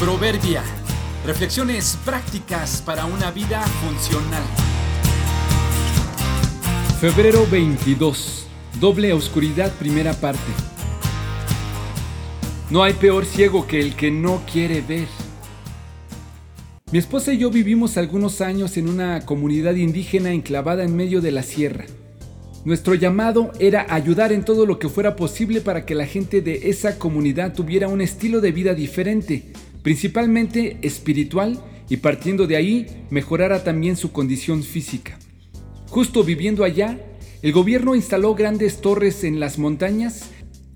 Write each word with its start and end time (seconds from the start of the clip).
Proverbia. 0.00 0.62
Reflexiones 1.26 1.98
prácticas 2.04 2.80
para 2.82 3.04
una 3.04 3.32
vida 3.32 3.60
funcional. 3.62 4.44
Febrero 7.00 7.44
22. 7.50 8.46
Doble 8.80 9.12
oscuridad, 9.12 9.72
primera 9.72 10.12
parte. 10.12 10.52
No 12.70 12.84
hay 12.84 12.92
peor 12.92 13.26
ciego 13.26 13.66
que 13.66 13.80
el 13.80 13.96
que 13.96 14.12
no 14.12 14.42
quiere 14.50 14.82
ver. 14.82 15.08
Mi 16.92 17.00
esposa 17.00 17.32
y 17.32 17.38
yo 17.38 17.50
vivimos 17.50 17.96
algunos 17.96 18.40
años 18.40 18.76
en 18.76 18.88
una 18.88 19.26
comunidad 19.26 19.74
indígena 19.74 20.30
enclavada 20.30 20.84
en 20.84 20.94
medio 20.94 21.20
de 21.20 21.32
la 21.32 21.42
sierra. 21.42 21.86
Nuestro 22.64 22.94
llamado 22.94 23.50
era 23.58 23.86
ayudar 23.92 24.30
en 24.30 24.44
todo 24.44 24.64
lo 24.64 24.78
que 24.78 24.88
fuera 24.88 25.16
posible 25.16 25.60
para 25.60 25.84
que 25.84 25.96
la 25.96 26.06
gente 26.06 26.40
de 26.40 26.70
esa 26.70 27.00
comunidad 27.00 27.52
tuviera 27.52 27.88
un 27.88 28.00
estilo 28.00 28.40
de 28.40 28.52
vida 28.52 28.74
diferente, 28.74 29.52
principalmente 29.88 30.76
espiritual, 30.82 31.64
y 31.88 31.96
partiendo 31.96 32.46
de 32.46 32.56
ahí 32.56 33.06
mejorara 33.08 33.64
también 33.64 33.96
su 33.96 34.12
condición 34.12 34.62
física. 34.62 35.18
Justo 35.86 36.22
viviendo 36.24 36.62
allá, 36.62 37.00
el 37.40 37.52
gobierno 37.52 37.94
instaló 37.94 38.34
grandes 38.34 38.82
torres 38.82 39.24
en 39.24 39.40
las 39.40 39.58
montañas 39.58 40.28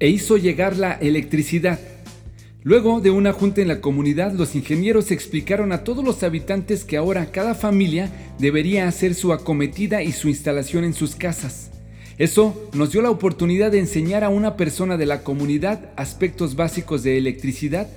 e 0.00 0.08
hizo 0.08 0.38
llegar 0.38 0.76
la 0.76 0.94
electricidad. 0.94 1.78
Luego 2.64 3.00
de 3.00 3.12
una 3.12 3.32
junta 3.32 3.60
en 3.60 3.68
la 3.68 3.80
comunidad, 3.80 4.32
los 4.32 4.56
ingenieros 4.56 5.12
explicaron 5.12 5.70
a 5.70 5.84
todos 5.84 6.04
los 6.04 6.24
habitantes 6.24 6.82
que 6.82 6.96
ahora 6.96 7.30
cada 7.30 7.54
familia 7.54 8.10
debería 8.40 8.88
hacer 8.88 9.14
su 9.14 9.32
acometida 9.32 10.02
y 10.02 10.10
su 10.10 10.28
instalación 10.28 10.82
en 10.82 10.94
sus 10.94 11.14
casas. 11.14 11.70
Eso 12.18 12.68
nos 12.72 12.90
dio 12.90 13.02
la 13.02 13.10
oportunidad 13.10 13.70
de 13.70 13.78
enseñar 13.78 14.24
a 14.24 14.30
una 14.30 14.56
persona 14.56 14.96
de 14.96 15.06
la 15.06 15.22
comunidad 15.22 15.92
aspectos 15.94 16.56
básicos 16.56 17.04
de 17.04 17.18
electricidad 17.18 17.88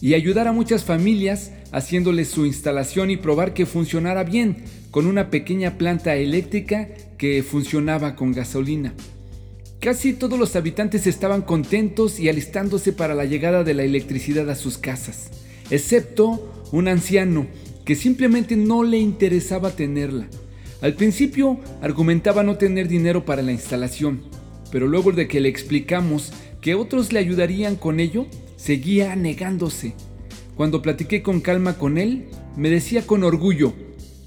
y 0.00 0.14
ayudar 0.14 0.48
a 0.48 0.52
muchas 0.52 0.84
familias 0.84 1.52
haciéndoles 1.72 2.28
su 2.28 2.46
instalación 2.46 3.10
y 3.10 3.16
probar 3.16 3.54
que 3.54 3.66
funcionara 3.66 4.24
bien 4.24 4.64
con 4.90 5.06
una 5.06 5.30
pequeña 5.30 5.78
planta 5.78 6.16
eléctrica 6.16 6.88
que 7.18 7.42
funcionaba 7.42 8.16
con 8.16 8.32
gasolina. 8.32 8.94
Casi 9.80 10.14
todos 10.14 10.38
los 10.38 10.56
habitantes 10.56 11.06
estaban 11.06 11.42
contentos 11.42 12.18
y 12.18 12.28
alistándose 12.28 12.92
para 12.92 13.14
la 13.14 13.24
llegada 13.24 13.62
de 13.62 13.74
la 13.74 13.84
electricidad 13.84 14.48
a 14.50 14.54
sus 14.54 14.78
casas, 14.78 15.30
excepto 15.70 16.66
un 16.72 16.88
anciano 16.88 17.46
que 17.84 17.94
simplemente 17.94 18.56
no 18.56 18.82
le 18.82 18.98
interesaba 18.98 19.70
tenerla. 19.70 20.28
Al 20.80 20.94
principio 20.94 21.60
argumentaba 21.80 22.42
no 22.42 22.56
tener 22.56 22.88
dinero 22.88 23.24
para 23.24 23.42
la 23.42 23.52
instalación, 23.52 24.22
pero 24.72 24.86
luego 24.88 25.12
de 25.12 25.28
que 25.28 25.40
le 25.40 25.48
explicamos 25.48 26.32
que 26.60 26.74
otros 26.74 27.12
le 27.12 27.20
ayudarían 27.20 27.76
con 27.76 28.00
ello, 28.00 28.26
seguía 28.56 29.14
negándose. 29.16 29.94
Cuando 30.56 30.82
platiqué 30.82 31.22
con 31.22 31.40
calma 31.40 31.78
con 31.78 31.98
él, 31.98 32.26
me 32.56 32.70
decía 32.70 33.06
con 33.06 33.24
orgullo, 33.24 33.74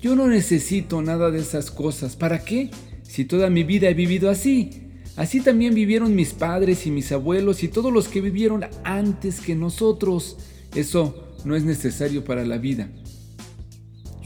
yo 0.01 0.15
no 0.15 0.27
necesito 0.27 1.01
nada 1.01 1.31
de 1.31 1.39
esas 1.39 1.71
cosas, 1.71 2.15
¿para 2.15 2.45
qué? 2.45 2.71
Si 3.03 3.25
toda 3.25 3.49
mi 3.49 3.63
vida 3.63 3.89
he 3.89 3.93
vivido 3.93 4.29
así. 4.29 4.83
Así 5.15 5.41
también 5.41 5.73
vivieron 5.73 6.15
mis 6.15 6.31
padres 6.31 6.87
y 6.87 6.91
mis 6.91 7.11
abuelos 7.11 7.63
y 7.63 7.67
todos 7.67 7.91
los 7.91 8.07
que 8.07 8.21
vivieron 8.21 8.65
antes 8.85 9.41
que 9.41 9.55
nosotros. 9.55 10.37
Eso 10.75 11.35
no 11.43 11.55
es 11.55 11.63
necesario 11.63 12.23
para 12.23 12.45
la 12.45 12.57
vida. 12.57 12.89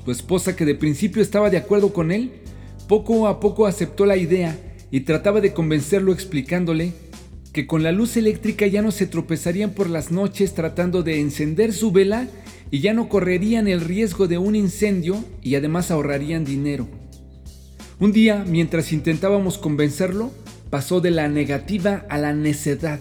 Su 0.06 0.12
esposa, 0.12 0.56
que 0.56 0.66
de 0.66 0.76
principio 0.76 1.22
estaba 1.22 1.50
de 1.50 1.58
acuerdo 1.58 1.94
con 1.94 2.12
él, 2.12 2.31
poco 2.88 3.28
a 3.28 3.40
poco 3.40 3.66
aceptó 3.66 4.06
la 4.06 4.18
idea 4.18 4.56
y 4.92 5.00
trataba 5.00 5.42
de 5.42 5.54
convencerlo 5.54 6.12
explicándole 6.12 6.94
que 7.54 7.68
con 7.68 7.84
la 7.84 7.92
luz 7.92 8.18
eléctrica 8.18 8.66
ya 8.66 8.82
no 8.82 8.92
se 8.92 9.06
tropezarían 9.06 9.70
por 9.70 9.90
las 9.90 10.12
noches 10.12 10.56
tratando 10.56 11.04
de 11.04 11.22
encender 11.22 11.72
su 11.72 11.92
vela 11.92 12.28
y 12.72 12.80
ya 12.80 12.94
no 12.94 13.08
correrían 13.08 13.68
el 13.68 13.80
riesgo 13.80 14.28
de 14.28 14.40
un 14.40 14.56
incendio 14.56 15.23
y 15.44 15.54
además 15.54 15.92
ahorrarían 15.92 16.44
dinero. 16.44 16.88
Un 18.00 18.12
día, 18.12 18.44
mientras 18.47 18.92
intentábamos 18.92 19.59
convencerlo, 19.59 20.31
pasó 20.72 21.00
de 21.00 21.12
la 21.12 21.30
negativa 21.30 22.06
a 22.09 22.18
la 22.18 22.34
necedad 22.34 23.00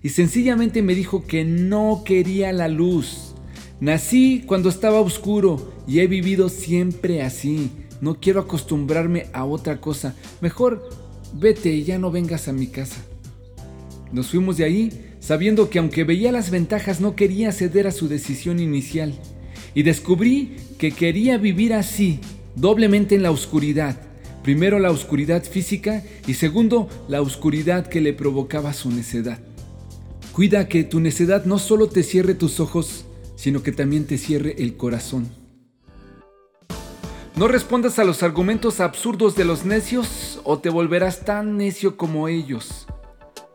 y 0.00 0.10
sencillamente 0.10 0.80
me 0.80 0.94
dijo 0.94 1.26
que 1.26 1.44
no 1.44 2.02
quería 2.04 2.52
la 2.52 2.68
luz. 2.68 3.34
Nací 3.80 4.44
cuando 4.46 4.68
estaba 4.68 5.00
oscuro 5.00 5.72
y 5.88 5.98
he 5.98 6.06
vivido 6.06 6.48
siempre 6.48 7.22
así. 7.22 7.70
No 8.00 8.20
quiero 8.20 8.40
acostumbrarme 8.40 9.26
a 9.32 9.44
otra 9.44 9.80
cosa. 9.80 10.14
Mejor 10.40 10.88
vete 11.34 11.70
y 11.70 11.82
ya 11.82 11.98
no 11.98 12.12
vengas 12.12 12.46
a 12.46 12.52
mi 12.52 12.68
casa. 12.68 13.04
Nos 14.12 14.28
fuimos 14.28 14.56
de 14.56 14.64
ahí 14.64 14.90
sabiendo 15.20 15.70
que 15.70 15.78
aunque 15.78 16.04
veía 16.04 16.32
las 16.32 16.50
ventajas 16.50 17.00
no 17.00 17.14
quería 17.16 17.52
ceder 17.52 17.86
a 17.86 17.92
su 17.92 18.08
decisión 18.08 18.60
inicial. 18.60 19.14
Y 19.74 19.82
descubrí 19.82 20.56
que 20.78 20.92
quería 20.92 21.38
vivir 21.38 21.74
así, 21.74 22.20
doblemente 22.54 23.14
en 23.14 23.22
la 23.22 23.30
oscuridad. 23.30 24.00
Primero 24.42 24.78
la 24.78 24.90
oscuridad 24.90 25.44
física 25.44 26.02
y 26.26 26.34
segundo 26.34 26.88
la 27.08 27.20
oscuridad 27.20 27.86
que 27.86 28.00
le 28.00 28.12
provocaba 28.12 28.72
su 28.72 28.90
necedad. 28.90 29.38
Cuida 30.32 30.68
que 30.68 30.84
tu 30.84 31.00
necedad 31.00 31.44
no 31.44 31.58
solo 31.58 31.88
te 31.88 32.02
cierre 32.02 32.34
tus 32.34 32.60
ojos, 32.60 33.04
sino 33.36 33.62
que 33.62 33.72
también 33.72 34.06
te 34.06 34.18
cierre 34.18 34.56
el 34.58 34.76
corazón. 34.76 35.28
No 37.36 37.46
respondas 37.46 38.00
a 38.00 38.04
los 38.04 38.24
argumentos 38.24 38.80
absurdos 38.80 39.36
de 39.36 39.44
los 39.44 39.64
necios 39.64 40.40
o 40.42 40.58
te 40.58 40.70
volverás 40.70 41.24
tan 41.24 41.56
necio 41.56 41.96
como 41.96 42.26
ellos. 42.26 42.87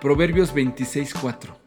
Proverbios 0.04 0.54
26:4 0.54 1.63